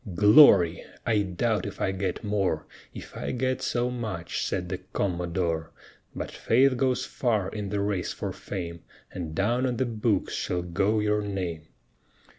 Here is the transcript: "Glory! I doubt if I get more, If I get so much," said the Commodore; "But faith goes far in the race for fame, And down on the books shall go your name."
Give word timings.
"Glory! 0.15 0.83
I 1.05 1.19
doubt 1.19 1.67
if 1.67 1.79
I 1.79 1.91
get 1.91 2.23
more, 2.23 2.65
If 2.91 3.15
I 3.15 3.29
get 3.29 3.61
so 3.61 3.91
much," 3.91 4.43
said 4.43 4.67
the 4.67 4.79
Commodore; 4.79 5.69
"But 6.15 6.31
faith 6.31 6.75
goes 6.75 7.05
far 7.05 7.49
in 7.49 7.69
the 7.69 7.81
race 7.81 8.11
for 8.11 8.33
fame, 8.33 8.81
And 9.11 9.35
down 9.35 9.67
on 9.67 9.77
the 9.77 9.85
books 9.85 10.33
shall 10.33 10.63
go 10.63 10.99
your 11.01 11.21
name." 11.21 11.67